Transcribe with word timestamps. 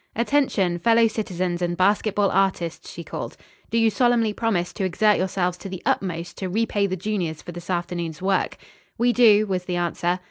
"Attention, 0.15 0.79
fellow 0.79 1.05
citizens 1.07 1.61
and 1.61 1.77
basketball 1.77 2.31
artists," 2.31 2.89
she 2.91 3.03
called. 3.03 3.37
"Do 3.69 3.77
you 3.77 3.91
solemnly 3.91 4.33
promise 4.33 4.73
to 4.73 4.83
exert 4.83 5.19
yourselves 5.19 5.59
to 5.59 5.69
the 5.69 5.83
utmost 5.85 6.39
to 6.39 6.49
repay 6.49 6.87
the 6.87 6.97
juniors 6.97 7.43
for 7.43 7.51
this 7.51 7.69
afternoon's 7.69 8.19
work?" 8.19 8.57
"We 8.97 9.13
do," 9.13 9.45
was 9.45 9.65
the 9.65 9.75
answer. 9.75 10.19